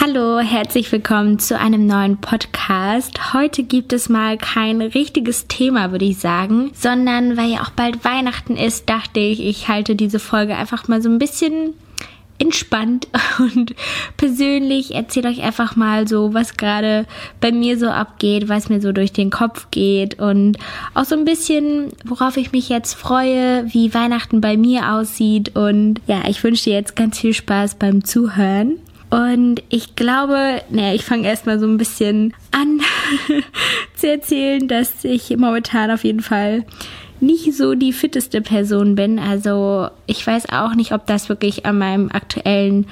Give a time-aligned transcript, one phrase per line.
[0.00, 3.32] Hallo, herzlich willkommen zu einem neuen Podcast.
[3.32, 8.04] Heute gibt es mal kein richtiges Thema, würde ich sagen, sondern weil ja auch bald
[8.04, 11.74] Weihnachten ist, dachte ich, ich halte diese Folge einfach mal so ein bisschen
[12.38, 13.06] entspannt
[13.38, 13.74] und
[14.16, 17.06] persönlich erzähle euch einfach mal so, was gerade
[17.40, 20.58] bei mir so abgeht, was mir so durch den Kopf geht und
[20.94, 26.00] auch so ein bisschen, worauf ich mich jetzt freue, wie Weihnachten bei mir aussieht und
[26.08, 28.78] ja, ich wünsche dir jetzt ganz viel Spaß beim Zuhören.
[29.10, 32.80] Und ich glaube, naja, ich fange erstmal so ein bisschen an
[33.96, 36.64] zu erzählen, dass ich momentan auf jeden Fall
[37.20, 39.18] nicht so die fitteste Person bin.
[39.18, 42.86] Also ich weiß auch nicht, ob das wirklich an meinem aktuellen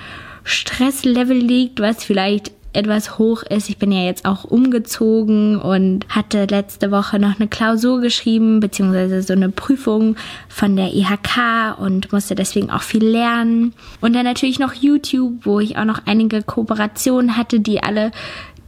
[0.45, 3.69] Stresslevel liegt, was vielleicht etwas hoch ist.
[3.69, 9.23] Ich bin ja jetzt auch umgezogen und hatte letzte Woche noch eine Klausur geschrieben, beziehungsweise
[9.23, 10.17] so eine Prüfung
[10.49, 13.75] von der IHK und musste deswegen auch viel lernen.
[14.01, 18.11] Und dann natürlich noch YouTube, wo ich auch noch einige Kooperationen hatte, die alle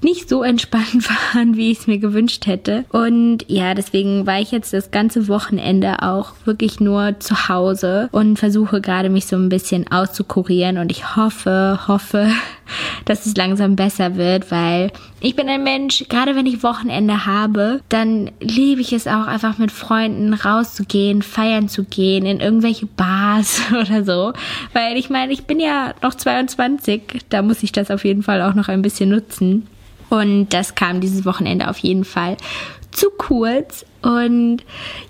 [0.05, 2.84] nicht so entspannt waren, wie ich es mir gewünscht hätte.
[2.91, 8.39] Und ja, deswegen war ich jetzt das ganze Wochenende auch wirklich nur zu Hause und
[8.39, 12.28] versuche gerade mich so ein bisschen auszukurieren und ich hoffe, hoffe,
[13.05, 17.80] dass es langsam besser wird, weil ich bin ein Mensch, gerade wenn ich Wochenende habe,
[17.88, 23.61] dann liebe ich es auch einfach mit Freunden rauszugehen, feiern zu gehen, in irgendwelche Bars
[23.70, 24.33] oder so.
[24.72, 28.42] Weil ich meine, ich bin ja noch 22, da muss ich das auf jeden Fall
[28.42, 29.66] auch noch ein bisschen nutzen.
[30.11, 32.36] Und das kam dieses Wochenende auf jeden Fall
[32.91, 33.84] zu kurz.
[34.05, 34.58] Und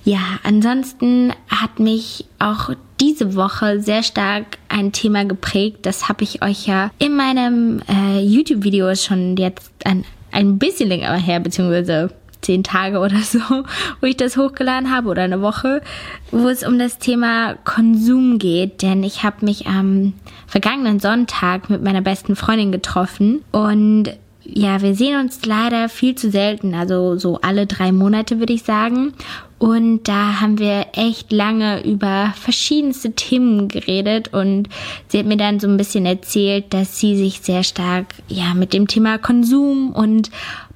[0.05, 2.71] ja, ansonsten hat mich auch
[3.01, 5.79] diese Woche sehr stark ein Thema geprägt.
[5.83, 11.13] Das habe ich euch ja in meinem äh, YouTube-Video schon jetzt ein, ein bisschen länger
[11.15, 13.41] her, beziehungsweise zehn Tage oder so,
[14.01, 15.83] wo ich das hochgeladen habe oder eine Woche,
[16.31, 18.83] wo es um das Thema Konsum geht.
[18.83, 20.13] Denn ich habe mich am
[20.47, 24.13] vergangenen Sonntag mit meiner besten Freundin getroffen und
[24.45, 28.63] ja, wir sehen uns leider viel zu selten, also so alle drei Monate würde ich
[28.63, 29.15] sagen.
[29.59, 34.69] Und da haben wir echt lange über verschiedenste Themen geredet und
[35.09, 38.75] sie hat mir dann so ein bisschen erzählt, dass sie sich sehr stark ja mit
[38.75, 40.31] dem Thema Konsum und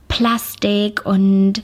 [0.08, 1.62] Plastik und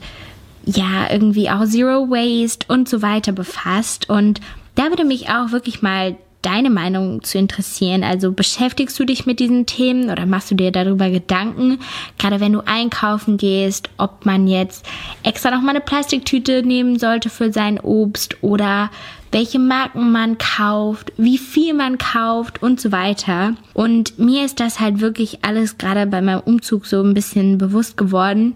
[0.65, 4.39] ja irgendwie auch Zero Waste und so weiter befasst und
[4.75, 8.03] da würde mich auch wirklich mal deine Meinung zu interessieren.
[8.03, 11.79] Also beschäftigst du dich mit diesen Themen oder machst du dir darüber Gedanken,
[12.19, 14.85] gerade wenn du einkaufen gehst, ob man jetzt
[15.23, 18.91] extra noch mal eine Plastiktüte nehmen sollte für sein Obst oder
[19.31, 23.55] welche Marken man kauft, wie viel man kauft und so weiter.
[23.73, 27.97] Und mir ist das halt wirklich alles gerade bei meinem Umzug so ein bisschen bewusst
[27.97, 28.53] geworden,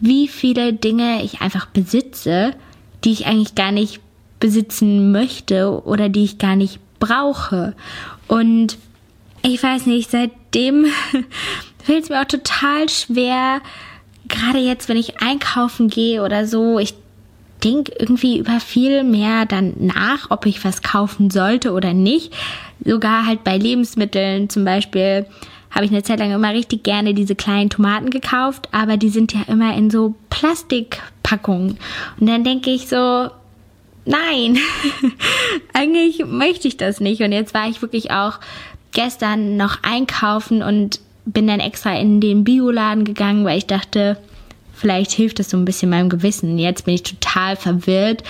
[0.00, 2.54] wie viele Dinge ich einfach besitze,
[3.04, 4.00] die ich eigentlich gar nicht
[4.40, 7.74] besitzen möchte oder die ich gar nicht brauche.
[8.28, 8.78] Und
[9.42, 10.86] ich weiß nicht, seitdem
[11.84, 13.60] fällt es mir auch total schwer,
[14.28, 16.94] gerade jetzt, wenn ich einkaufen gehe oder so, ich
[17.64, 22.32] denke irgendwie über viel mehr dann nach, ob ich was kaufen sollte oder nicht.
[22.84, 25.26] Sogar halt bei Lebensmitteln zum Beispiel
[25.70, 29.32] habe ich eine Zeit lang immer richtig gerne diese kleinen Tomaten gekauft, aber die sind
[29.32, 31.78] ja immer in so Plastikpackungen.
[32.18, 33.30] Und dann denke ich so,
[34.06, 34.58] nein,
[35.74, 37.20] eigentlich möchte ich das nicht.
[37.20, 38.40] Und jetzt war ich wirklich auch
[38.92, 44.16] gestern noch einkaufen und bin dann extra in den Bioladen gegangen, weil ich dachte,
[44.72, 46.58] vielleicht hilft das so ein bisschen meinem Gewissen.
[46.58, 48.22] Jetzt bin ich total verwirrt,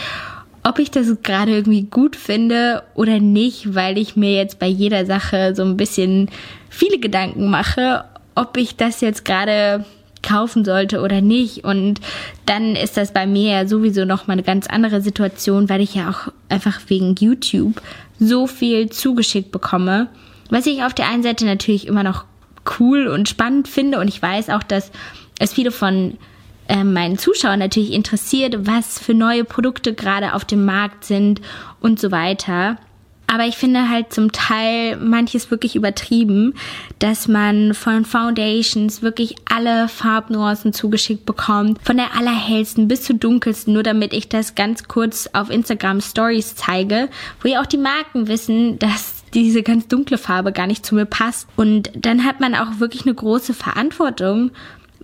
[0.65, 5.07] ob ich das gerade irgendwie gut finde oder nicht, weil ich mir jetzt bei jeder
[5.07, 6.31] Sache so ein bisschen
[6.71, 8.05] viele Gedanken mache,
[8.35, 9.85] ob ich das jetzt gerade
[10.23, 11.65] kaufen sollte oder nicht.
[11.65, 12.01] Und
[12.47, 15.95] dann ist das bei mir ja sowieso noch mal eine ganz andere Situation, weil ich
[15.95, 17.81] ja auch einfach wegen YouTube
[18.19, 20.09] so viel zugeschickt bekomme.
[20.51, 22.25] Was ich auf der einen Seite natürlich immer noch
[22.79, 23.99] cool und spannend finde.
[23.99, 24.91] Und ich weiß auch, dass
[25.39, 26.17] es viele von
[26.69, 31.41] äh, meinen Zuschauern natürlich interessiert, was für neue Produkte gerade auf dem Markt sind
[31.81, 32.79] und so weiter.
[33.27, 36.55] Aber ich finde halt zum Teil manches wirklich übertrieben,
[36.99, 43.75] dass man von Foundations wirklich alle Farbnuancen zugeschickt bekommt, von der allerhellsten bis zur dunkelsten,
[43.75, 47.09] nur damit ich das ganz kurz auf Instagram Stories zeige,
[47.41, 51.05] wo ja auch die Marken wissen, dass diese ganz dunkle Farbe gar nicht zu mir
[51.05, 51.49] passt.
[51.57, 54.51] Und dann hat man auch wirklich eine große Verantwortung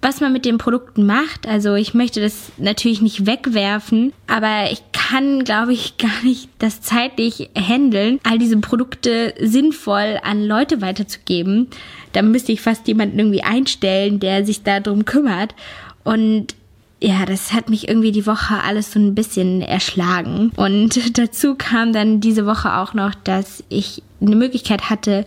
[0.03, 1.47] was man mit den Produkten macht.
[1.47, 6.83] Also ich möchte das natürlich nicht wegwerfen, aber ich kann, glaube ich, gar nicht das
[6.83, 11.69] zeitlich handeln, all diese Produkte sinnvoll an Leute weiterzugeben.
[12.13, 15.55] Da müsste ich fast jemanden irgendwie einstellen, der sich darum kümmert.
[16.03, 16.57] Und
[17.01, 20.51] ja, das hat mich irgendwie die Woche alles so ein bisschen erschlagen.
[20.57, 25.25] Und dazu kam dann diese Woche auch noch, dass ich eine Möglichkeit hatte,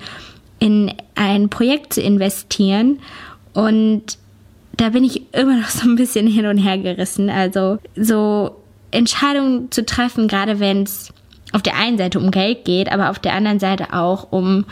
[0.60, 3.00] in ein Projekt zu investieren.
[3.54, 4.18] Und
[4.78, 7.30] da bin ich immer noch so ein bisschen hin und her gerissen.
[7.30, 8.56] Also so
[8.92, 11.14] Entscheidungen zu treffen, gerade wenn es
[11.52, 14.66] auf der einen Seite um Geld geht, aber auf der anderen Seite auch um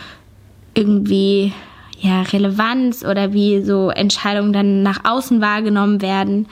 [0.73, 1.53] irgendwie
[1.99, 6.47] ja Relevanz oder wie so Entscheidungen dann nach außen wahrgenommen werden,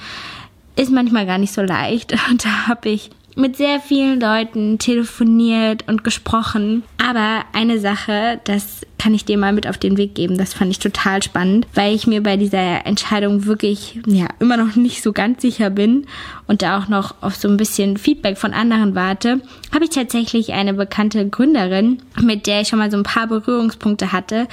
[0.75, 2.13] ist manchmal gar nicht so leicht.
[2.29, 6.83] Und da habe ich mit sehr vielen Leuten telefoniert und gesprochen.
[6.97, 10.69] Aber eine Sache, das kann ich dir mal mit auf den Weg geben, das fand
[10.69, 15.11] ich total spannend, weil ich mir bei dieser Entscheidung wirklich, ja, immer noch nicht so
[15.11, 16.05] ganz sicher bin
[16.45, 19.41] und da auch noch auf so ein bisschen Feedback von anderen warte,
[19.73, 24.11] habe ich tatsächlich eine bekannte Gründerin, mit der ich schon mal so ein paar Berührungspunkte
[24.11, 24.47] hatte,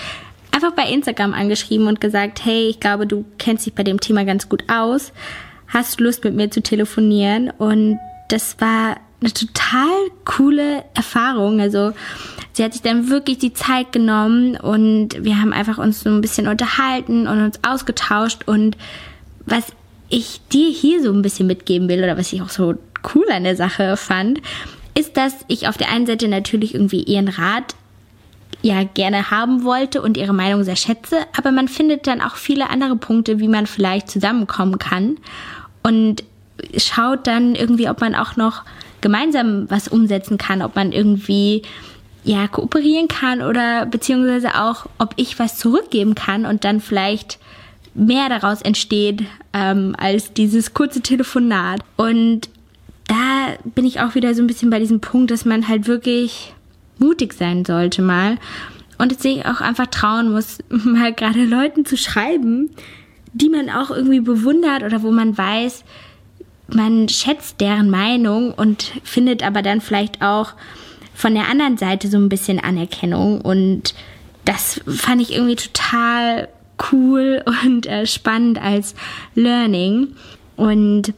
[0.51, 4.25] einfach bei Instagram angeschrieben und gesagt, hey, ich glaube, du kennst dich bei dem Thema
[4.25, 5.13] ganz gut aus.
[5.69, 7.51] Hast Lust mit mir zu telefonieren?
[7.51, 7.99] Und
[8.29, 9.89] das war eine total
[10.25, 11.61] coole Erfahrung.
[11.61, 11.93] Also
[12.53, 16.21] sie hat sich dann wirklich die Zeit genommen und wir haben einfach uns so ein
[16.21, 18.77] bisschen unterhalten und uns ausgetauscht und
[19.47, 19.73] was
[20.09, 22.75] ich dir hier so ein bisschen mitgeben will oder was ich auch so
[23.15, 24.41] cool an der Sache fand,
[24.95, 27.75] ist, dass ich auf der einen Seite natürlich irgendwie ihren Rat
[28.63, 32.71] ja gerne haben wollte und ihre Meinung sehr schätze, aber man findet dann auch viele
[32.71, 35.19] andere Punkte, wie man vielleicht zusammenkommen kann
[35.83, 36.25] und
[36.77, 38.63] schaut dann irgendwie, ob man auch noch
[39.01, 41.63] gemeinsam was umsetzen kann, ob man irgendwie
[42.25, 47.39] ja kooperieren kann oder beziehungsweise auch, ob ich was zurückgeben kann und dann vielleicht
[47.95, 51.81] mehr daraus entsteht ähm, als dieses kurze Telefonat.
[51.97, 52.49] Und
[53.07, 56.55] da bin ich auch wieder so ein bisschen bei diesem Punkt, dass man halt wirklich
[56.99, 58.37] mutig sein sollte mal
[58.99, 62.71] und sich auch einfach trauen muss, mal gerade Leuten zu schreiben,
[63.33, 65.85] die man auch irgendwie bewundert oder wo man weiß,
[66.69, 70.53] man schätzt deren Meinung und findet aber dann vielleicht auch
[71.15, 73.41] von der anderen Seite so ein bisschen Anerkennung.
[73.41, 73.95] Und
[74.45, 76.49] das fand ich irgendwie total
[76.93, 78.95] cool und äh, spannend als
[79.35, 80.09] Learning.
[80.57, 81.15] Und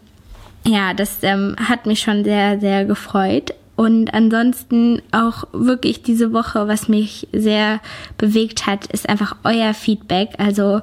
[0.67, 3.55] ja, das ähm, hat mich schon sehr, sehr gefreut.
[3.77, 7.81] Und ansonsten auch wirklich diese Woche, was mich sehr
[8.19, 10.31] bewegt hat, ist einfach euer Feedback.
[10.39, 10.83] Also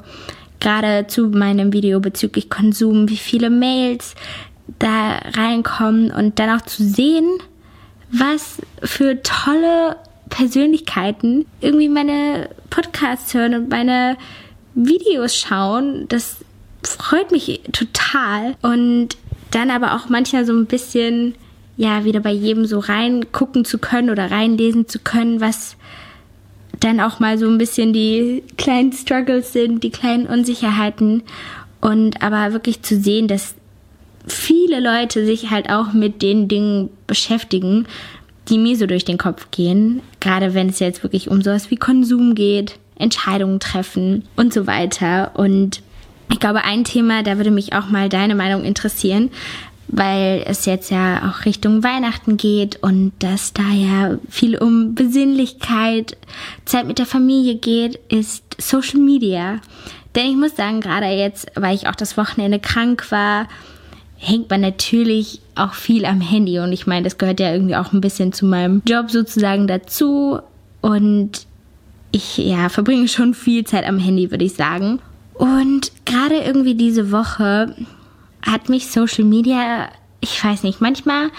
[0.60, 4.16] gerade zu meinem Video bezüglich Konsum, wie viele Mails
[4.80, 7.40] da reinkommen und dann auch zu sehen,
[8.12, 9.98] was für tolle
[10.30, 14.18] Persönlichkeiten irgendwie meine Podcasts hören und meine
[14.76, 16.06] Videos schauen.
[16.10, 16.38] Das
[16.84, 18.56] freut mich total.
[18.62, 19.18] Und
[19.52, 21.36] dann aber auch manchmal so ein bisschen,
[21.78, 25.76] ja, wieder bei jedem so reingucken zu können oder reinlesen zu können, was
[26.80, 31.24] dann auch mal so ein bisschen die kleinen Struggles sind, die kleinen Unsicherheiten.
[31.82, 33.56] Und aber wirklich zu sehen, dass
[34.28, 37.88] viele Leute sich halt auch mit den Dingen beschäftigen,
[38.50, 40.02] die mir so durch den Kopf gehen.
[40.20, 45.32] Gerade wenn es jetzt wirklich um sowas wie Konsum geht, Entscheidungen treffen und so weiter.
[45.36, 45.82] Und
[46.32, 49.30] ich glaube, ein Thema, da würde mich auch mal deine Meinung interessieren,
[49.88, 56.18] weil es jetzt ja auch Richtung Weihnachten geht und dass da ja viel um Besinnlichkeit,
[56.66, 59.60] Zeit mit der Familie geht, ist Social Media.
[60.16, 63.48] Denn ich muss sagen, gerade jetzt, weil ich auch das Wochenende krank war,
[64.18, 66.60] hängt man natürlich auch viel am Handy.
[66.60, 70.40] Und ich meine, das gehört ja irgendwie auch ein bisschen zu meinem Job sozusagen dazu.
[70.82, 71.46] Und
[72.12, 75.00] ich ja, verbringe schon viel Zeit am Handy, würde ich sagen.
[75.34, 77.76] Und gerade irgendwie diese Woche
[78.42, 81.30] hat mich Social Media, ich weiß nicht, manchmal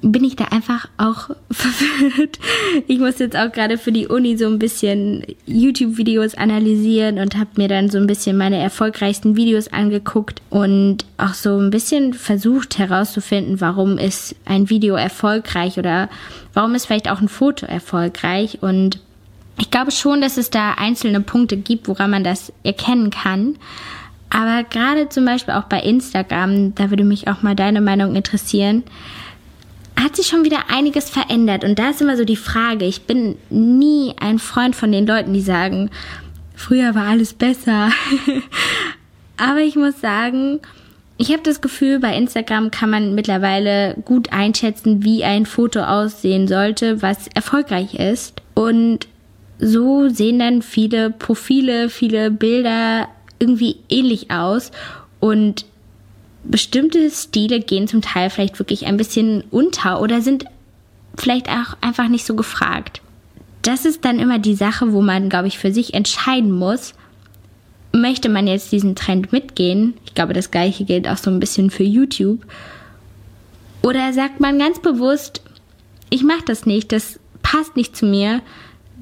[0.00, 2.38] bin ich da einfach auch verwirrt.
[2.86, 7.50] Ich muss jetzt auch gerade für die Uni so ein bisschen YouTube-Videos analysieren und habe
[7.56, 12.78] mir dann so ein bisschen meine erfolgreichsten Videos angeguckt und auch so ein bisschen versucht
[12.78, 16.08] herauszufinden, warum ist ein Video erfolgreich oder
[16.54, 18.58] warum ist vielleicht auch ein Foto erfolgreich.
[18.62, 19.00] Und
[19.58, 23.56] ich glaube schon, dass es da einzelne Punkte gibt, woran man das erkennen kann.
[24.30, 28.84] Aber gerade zum Beispiel auch bei Instagram, da würde mich auch mal deine Meinung interessieren
[30.02, 31.64] hat sich schon wieder einiges verändert.
[31.64, 35.32] Und da ist immer so die Frage, ich bin nie ein Freund von den Leuten,
[35.32, 35.90] die sagen,
[36.54, 37.90] früher war alles besser.
[39.36, 40.60] Aber ich muss sagen,
[41.16, 46.46] ich habe das Gefühl, bei Instagram kann man mittlerweile gut einschätzen, wie ein Foto aussehen
[46.46, 48.40] sollte, was erfolgreich ist.
[48.54, 49.08] Und
[49.58, 53.08] so sehen dann viele Profile, viele Bilder
[53.40, 54.70] irgendwie ähnlich aus.
[55.18, 55.64] Und
[56.44, 60.44] bestimmte Stile gehen zum Teil vielleicht wirklich ein bisschen unter oder sind
[61.16, 63.00] vielleicht auch einfach nicht so gefragt.
[63.62, 66.94] Das ist dann immer die Sache, wo man, glaube ich, für sich entscheiden muss,
[67.92, 69.94] möchte man jetzt diesen Trend mitgehen?
[70.06, 72.40] Ich glaube, das gleiche gilt auch so ein bisschen für YouTube.
[73.82, 75.42] Oder sagt man ganz bewusst,
[76.10, 78.42] ich mache das nicht, das passt nicht zu mir,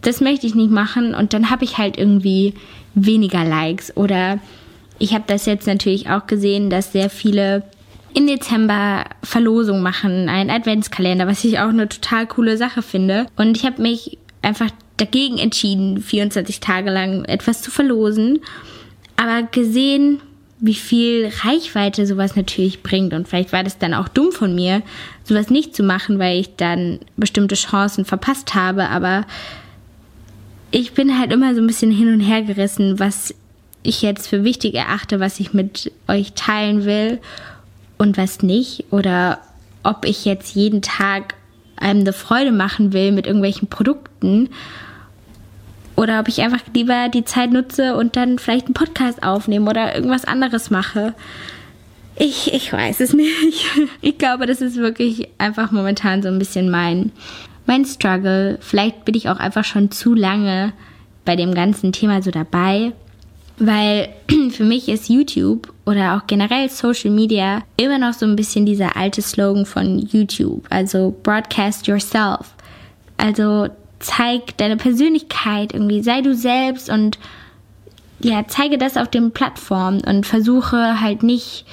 [0.00, 2.54] das möchte ich nicht machen und dann habe ich halt irgendwie
[2.94, 4.38] weniger Likes oder
[4.98, 7.64] ich habe das jetzt natürlich auch gesehen, dass sehr viele
[8.14, 13.26] im Dezember Verlosung machen, einen Adventskalender, was ich auch eine total coole Sache finde.
[13.36, 18.40] Und ich habe mich einfach dagegen entschieden, 24 Tage lang etwas zu verlosen.
[19.16, 20.20] Aber gesehen,
[20.58, 23.12] wie viel Reichweite sowas natürlich bringt.
[23.12, 24.82] Und vielleicht war das dann auch dumm von mir,
[25.24, 28.88] sowas nicht zu machen, weil ich dann bestimmte Chancen verpasst habe.
[28.88, 29.26] Aber
[30.70, 33.34] ich bin halt immer so ein bisschen hin und her gerissen, was
[33.86, 37.20] ich jetzt für wichtig erachte, was ich mit euch teilen will
[37.98, 38.84] und was nicht.
[38.90, 39.38] Oder
[39.82, 41.34] ob ich jetzt jeden Tag
[41.76, 44.48] einem eine Freude machen will mit irgendwelchen Produkten.
[45.94, 49.94] Oder ob ich einfach lieber die Zeit nutze und dann vielleicht einen Podcast aufnehme oder
[49.94, 51.14] irgendwas anderes mache.
[52.16, 53.66] Ich, ich weiß es nicht.
[54.00, 57.12] Ich glaube, das ist wirklich einfach momentan so ein bisschen mein,
[57.66, 58.58] mein Struggle.
[58.60, 60.72] Vielleicht bin ich auch einfach schon zu lange
[61.24, 62.92] bei dem ganzen Thema so dabei.
[63.58, 64.08] Weil
[64.50, 68.96] für mich ist YouTube oder auch generell Social Media immer noch so ein bisschen dieser
[68.96, 70.66] alte Slogan von YouTube.
[70.68, 72.54] Also broadcast yourself.
[73.16, 77.18] Also zeig deine Persönlichkeit irgendwie, sei du selbst und
[78.20, 81.64] ja, zeige das auf den Plattformen und versuche halt nicht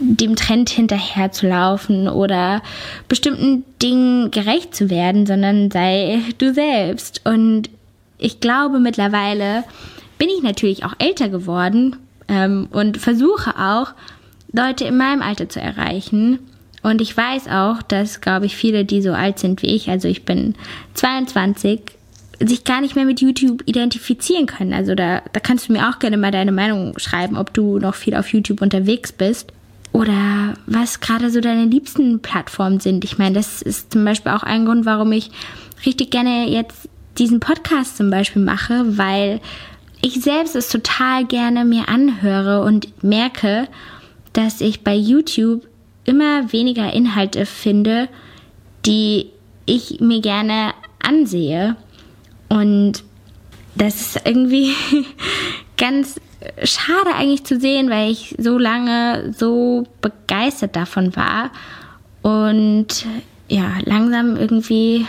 [0.00, 2.62] dem Trend hinterher zu laufen oder
[3.08, 7.22] bestimmten Dingen gerecht zu werden, sondern sei du selbst.
[7.24, 7.70] Und
[8.18, 9.64] ich glaube mittlerweile,
[10.24, 11.96] bin ich natürlich auch älter geworden
[12.28, 13.92] ähm, und versuche auch,
[14.52, 16.38] Leute in meinem Alter zu erreichen.
[16.82, 20.08] Und ich weiß auch, dass, glaube ich, viele, die so alt sind wie ich, also
[20.08, 20.54] ich bin
[20.94, 21.80] 22,
[22.40, 24.72] sich gar nicht mehr mit YouTube identifizieren können.
[24.72, 27.94] Also da, da kannst du mir auch gerne mal deine Meinung schreiben, ob du noch
[27.94, 29.52] viel auf YouTube unterwegs bist.
[29.92, 33.04] Oder was gerade so deine liebsten Plattformen sind.
[33.04, 35.30] Ich meine, das ist zum Beispiel auch ein Grund, warum ich
[35.84, 36.88] richtig gerne jetzt
[37.18, 39.40] diesen Podcast zum Beispiel mache, weil
[40.04, 43.68] ich selbst es total gerne mir anhöre und merke,
[44.34, 45.66] dass ich bei YouTube
[46.04, 48.10] immer weniger Inhalte finde,
[48.84, 49.30] die
[49.64, 51.76] ich mir gerne ansehe.
[52.50, 53.02] Und
[53.76, 54.74] das ist irgendwie
[55.78, 56.20] ganz
[56.62, 61.50] schade eigentlich zu sehen, weil ich so lange so begeistert davon war
[62.20, 63.06] und
[63.48, 65.06] ja, langsam irgendwie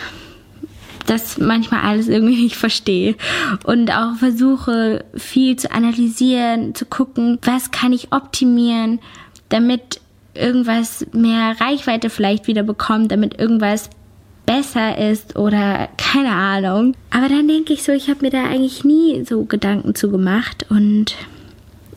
[1.05, 3.15] das manchmal alles irgendwie nicht verstehe
[3.63, 8.99] und auch versuche viel zu analysieren, zu gucken, was kann ich optimieren,
[9.49, 10.01] damit
[10.33, 13.89] irgendwas mehr Reichweite vielleicht wieder bekommt, damit irgendwas
[14.45, 16.93] besser ist oder keine Ahnung.
[17.09, 20.65] Aber dann denke ich so, ich habe mir da eigentlich nie so Gedanken zu gemacht
[20.69, 21.15] und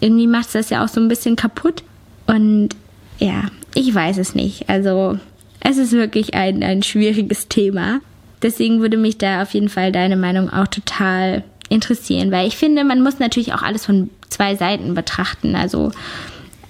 [0.01, 1.83] irgendwie macht das ja auch so ein bisschen kaputt.
[2.27, 2.71] Und
[3.19, 4.69] ja, ich weiß es nicht.
[4.69, 5.19] Also
[5.61, 8.01] es ist wirklich ein, ein schwieriges Thema.
[8.43, 12.85] Deswegen würde mich da auf jeden Fall deine Meinung auch total interessieren, weil ich finde,
[12.85, 15.55] man muss natürlich auch alles von zwei Seiten betrachten.
[15.55, 15.93] Also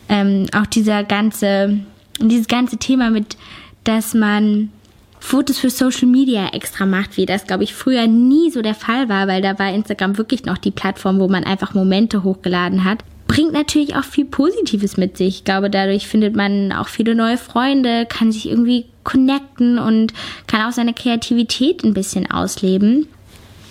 [0.09, 1.79] ähm, auch dieser ganze,
[2.21, 3.37] dieses ganze Thema mit,
[3.85, 4.71] dass man
[5.21, 9.09] Fotos für Social Media extra macht, wie das, glaube ich, früher nie so der Fall
[9.09, 13.01] war, weil da war Instagram wirklich noch die Plattform, wo man einfach Momente hochgeladen hat.
[13.27, 15.39] Bringt natürlich auch viel Positives mit sich.
[15.39, 20.13] Ich glaube, dadurch findet man auch viele neue Freunde, kann sich irgendwie connecten und
[20.47, 23.09] kann auch seine Kreativität ein bisschen ausleben.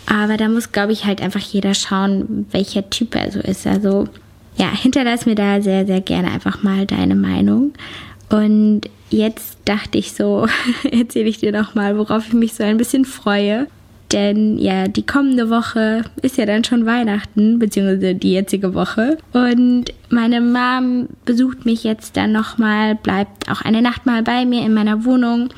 [0.08, 3.67] Aber da muss, glaube ich, halt einfach jeder schauen, welcher Typ er so ist.
[3.67, 4.08] Also
[4.58, 7.74] ja, hinterlass mir da sehr, sehr gerne einfach mal deine Meinung.
[8.29, 10.48] Und jetzt dachte ich so,
[10.91, 13.67] erzähle ich dir noch mal, worauf ich mich so ein bisschen freue.
[14.12, 19.18] Denn ja, die kommende Woche ist ja dann schon Weihnachten, beziehungsweise die jetzige Woche.
[19.34, 24.66] Und meine Mom besucht mich jetzt dann nochmal, bleibt auch eine Nacht mal bei mir
[24.66, 25.50] in meiner Wohnung,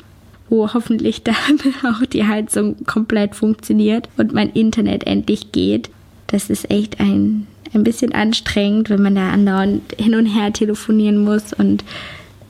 [0.48, 1.34] wo hoffentlich dann
[1.84, 5.90] auch die Heizung komplett funktioniert und mein Internet endlich geht.
[6.26, 11.22] Das ist echt ein, ein bisschen anstrengend, wenn man da andauernd hin und her telefonieren
[11.22, 11.84] muss und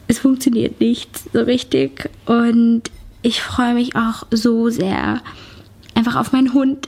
[0.08, 2.10] es funktioniert nicht so richtig.
[2.26, 2.84] Und
[3.22, 5.20] ich freue mich auch so sehr
[6.00, 6.86] einfach auf meinen Hund.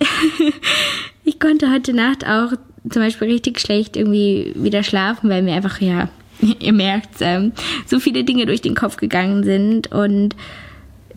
[1.25, 2.53] ich konnte heute Nacht auch
[2.89, 6.09] zum Beispiel richtig schlecht irgendwie wieder schlafen, weil mir einfach, ja,
[6.61, 7.53] ihr merkt, ähm,
[7.87, 9.93] so viele Dinge durch den Kopf gegangen sind.
[9.93, 10.35] Und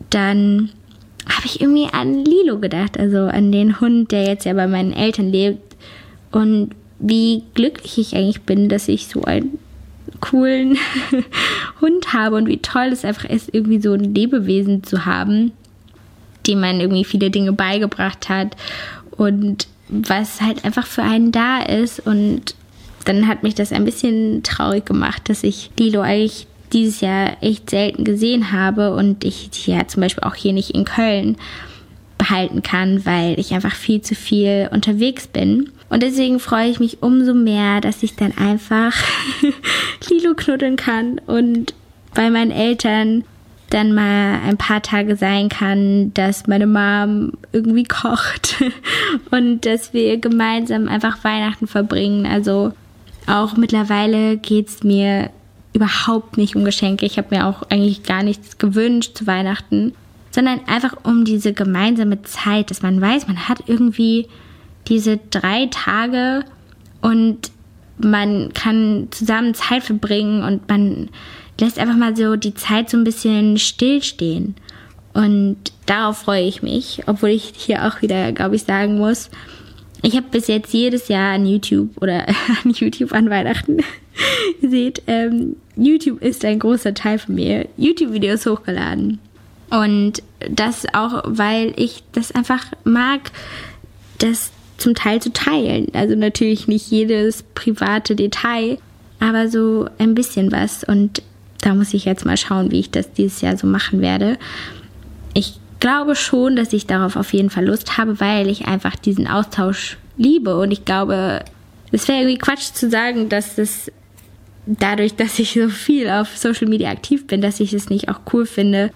[0.10, 0.70] dann
[1.28, 4.94] habe ich irgendwie an Lilo gedacht, also an den Hund, der jetzt ja bei meinen
[4.94, 5.75] Eltern lebt.
[6.32, 9.58] Und wie glücklich ich eigentlich bin, dass ich so einen
[10.20, 10.78] coolen
[11.82, 15.54] Hund habe und wie toll es einfach ist, irgendwie so ein Lebewesen zu haben,
[16.48, 18.56] dem man irgendwie viele Dinge beigebracht hat
[19.12, 22.06] und was halt einfach für einen da ist.
[22.06, 22.56] Und
[23.06, 27.70] dann hat mich das ein bisschen traurig gemacht, dass ich Lilo eigentlich dieses Jahr echt
[27.70, 31.38] selten gesehen habe und ich ja zum Beispiel auch hier nicht in Köln
[32.18, 35.70] behalten kann, weil ich einfach viel zu viel unterwegs bin.
[35.90, 38.94] Und deswegen freue ich mich umso mehr, dass ich dann einfach
[40.10, 41.74] Lilo knuddeln kann und
[42.14, 43.24] bei meinen Eltern
[43.70, 48.64] dann mal ein paar Tage sein kann, dass meine Mom irgendwie kocht
[49.32, 52.26] und dass wir gemeinsam einfach Weihnachten verbringen.
[52.26, 52.74] Also
[53.28, 55.32] auch mittlerweile geht es mir
[55.74, 57.06] überhaupt nicht um Geschenke.
[57.06, 59.94] Ich habe mir auch eigentlich gar nichts gewünscht zu Weihnachten,
[60.32, 64.28] sondern einfach um diese gemeinsame Zeit, dass man weiß, man hat irgendwie
[64.88, 66.46] diese drei Tage
[67.02, 67.52] und
[67.98, 71.10] man kann zusammen Zeit verbringen und man
[71.60, 74.56] lässt einfach mal so die Zeit so ein bisschen stillstehen.
[75.14, 79.30] Und darauf freue ich mich, obwohl ich hier auch wieder, glaube ich, sagen muss,
[80.02, 82.28] ich habe bis jetzt jedes Jahr an YouTube oder
[82.64, 83.80] an YouTube an Weihnachten,
[84.62, 89.20] ihr seht, ähm, YouTube ist ein großer Teil von mir, YouTube-Videos hochgeladen.
[89.70, 93.32] Und das auch, weil ich das einfach mag,
[94.20, 95.88] das zum Teil zu teilen.
[95.94, 98.78] Also natürlich nicht jedes private Detail,
[99.20, 100.84] aber so ein bisschen was.
[100.84, 101.24] Und
[101.66, 104.38] da muss ich jetzt mal schauen, wie ich das dieses Jahr so machen werde.
[105.34, 109.28] Ich glaube schon, dass ich darauf auf jeden Fall Lust habe, weil ich einfach diesen
[109.28, 110.60] Austausch liebe.
[110.60, 111.44] Und ich glaube,
[111.92, 113.92] es wäre irgendwie Quatsch zu sagen, dass es
[114.68, 118.20] dadurch, dass ich so viel auf Social Media aktiv bin, dass ich es nicht auch
[118.32, 118.92] cool finde,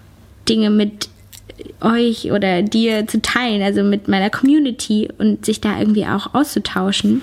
[0.48, 1.08] Dinge mit
[1.80, 7.20] euch oder dir zu teilen, also mit meiner Community und sich da irgendwie auch auszutauschen.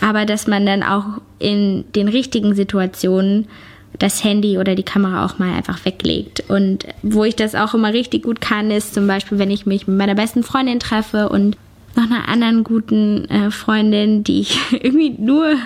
[0.00, 3.48] Aber dass man dann auch in den richtigen Situationen
[3.98, 6.44] das Handy oder die Kamera auch mal einfach weglegt.
[6.48, 9.86] Und wo ich das auch immer richtig gut kann, ist zum Beispiel, wenn ich mich
[9.86, 11.56] mit meiner besten Freundin treffe und
[11.96, 15.56] noch einer anderen guten äh, Freundin, die ich irgendwie nur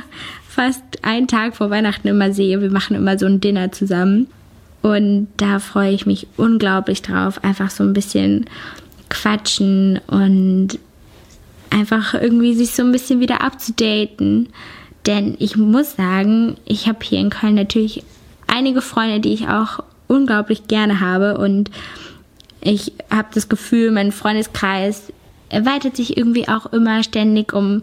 [0.48, 2.60] fast einen Tag vor Weihnachten immer sehe.
[2.60, 4.28] Wir machen immer so ein Dinner zusammen.
[4.80, 8.46] Und da freue ich mich unglaublich drauf, einfach so ein bisschen
[9.10, 10.78] quatschen und
[11.70, 14.48] einfach irgendwie sich so ein bisschen wieder abzudaten.
[15.06, 18.02] Denn ich muss sagen, ich habe hier in Köln natürlich
[18.52, 21.38] einige Freunde, die ich auch unglaublich gerne habe.
[21.38, 21.70] Und
[22.61, 25.12] ich habe das Gefühl, mein Freundeskreis
[25.48, 27.83] erweitert sich irgendwie auch immer ständig um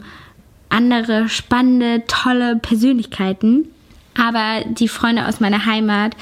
[0.69, 3.67] andere spannende, tolle Persönlichkeiten.
[4.15, 6.15] Aber die Freunde aus meiner Heimat,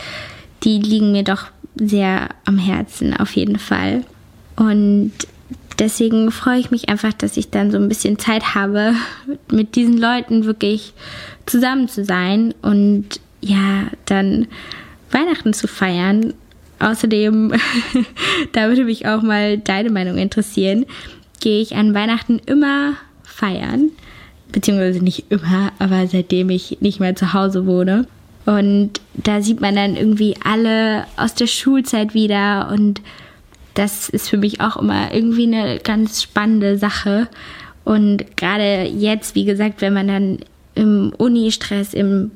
[0.64, 1.46] die liegen mir doch
[1.76, 4.04] sehr am Herzen, auf jeden Fall.
[4.56, 5.12] Und
[5.78, 8.94] deswegen freue ich mich einfach, dass ich dann so ein bisschen Zeit habe,
[9.52, 10.94] mit diesen Leuten wirklich
[11.46, 14.48] zusammen zu sein und ja, dann
[15.12, 16.34] Weihnachten zu feiern.
[16.80, 17.54] Außerdem,
[18.52, 20.86] da würde mich auch mal deine Meinung interessieren,
[21.40, 23.90] gehe ich an Weihnachten immer feiern.
[24.52, 28.08] Beziehungsweise nicht immer, aber seitdem ich nicht mehr zu Hause wohne.
[28.46, 33.02] Und da sieht man dann irgendwie alle aus der Schulzeit wieder und
[33.74, 37.28] das ist für mich auch immer irgendwie eine ganz spannende Sache.
[37.84, 40.40] Und gerade jetzt, wie gesagt, wenn man dann
[40.76, 42.32] im Uni-Stress, im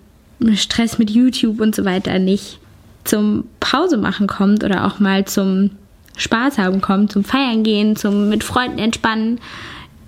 [0.55, 2.59] Stress mit YouTube und so weiter nicht
[3.03, 5.71] zum Pause machen kommt oder auch mal zum
[6.17, 9.39] Spaß haben kommt, zum Feiern gehen, zum mit Freunden entspannen,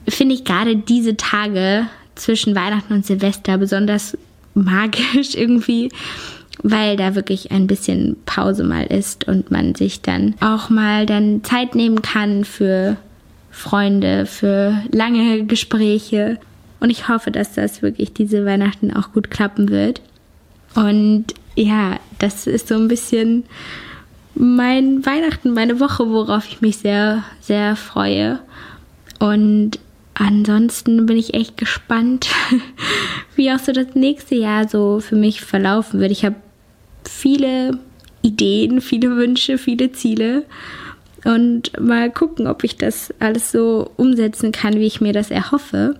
[0.08, 4.18] finde ich gerade diese Tage zwischen Weihnachten und Silvester besonders
[4.54, 5.90] magisch irgendwie,
[6.62, 11.44] weil da wirklich ein bisschen Pause mal ist und man sich dann auch mal dann
[11.44, 12.98] Zeit nehmen kann für
[13.50, 16.40] Freunde, für lange Gespräche.
[16.80, 20.02] Und ich hoffe, dass das wirklich diese Weihnachten auch gut klappen wird.
[20.76, 23.46] Und ja, das ist so ein bisschen
[24.36, 28.40] mein Weihnachten, meine Woche, worauf ich mich sehr, sehr freue.
[29.20, 29.80] Und
[30.16, 32.28] ansonsten bin ich echt gespannt,
[33.36, 36.12] wie auch so das nächste Jahr so für mich verlaufen wird.
[36.12, 36.36] Ich habe
[37.08, 37.80] viele
[38.22, 40.46] Ideen, viele Wünsche, viele Ziele
[41.26, 45.96] und mal gucken, ob ich das alles so umsetzen kann, wie ich mir das erhoffe.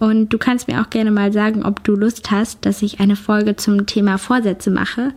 [0.00, 3.16] Und du kannst mir auch gerne mal sagen, ob du Lust hast, dass ich eine
[3.16, 5.12] Folge zum Thema Vorsätze mache.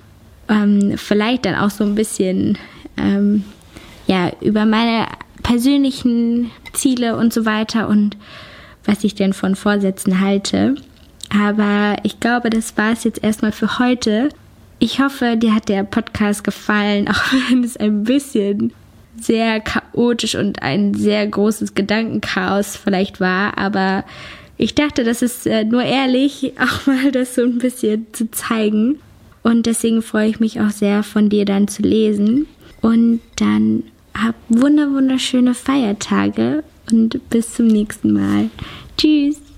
[0.49, 2.57] Ähm, vielleicht dann auch so ein bisschen
[2.97, 3.43] ähm,
[4.07, 5.07] ja, über meine
[5.43, 8.17] persönlichen Ziele und so weiter und
[8.85, 10.75] was ich denn von Vorsätzen halte.
[11.29, 14.29] Aber ich glaube, das war es jetzt erstmal für heute.
[14.79, 18.73] Ich hoffe, dir hat der Podcast gefallen, auch wenn es ein bisschen
[19.17, 23.57] sehr chaotisch und ein sehr großes Gedankenchaos vielleicht war.
[23.57, 24.03] Aber
[24.61, 28.99] ich dachte, das ist äh, nur ehrlich, auch mal das so ein bisschen zu zeigen.
[29.43, 32.45] Und deswegen freue ich mich auch sehr, von dir dann zu lesen.
[32.79, 33.83] Und dann
[34.15, 38.49] hab wunder wunderschöne Feiertage und bis zum nächsten Mal.
[38.97, 39.50] Tschüss.